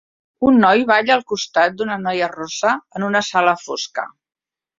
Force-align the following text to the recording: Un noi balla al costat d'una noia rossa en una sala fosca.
Un 0.51 0.55
noi 0.61 0.79
balla 0.91 1.13
al 1.15 1.21
costat 1.31 1.75
d'una 1.81 1.99
noia 2.07 2.31
rossa 2.33 2.73
en 3.01 3.07
una 3.11 3.23
sala 3.29 3.55
fosca. 3.67 4.09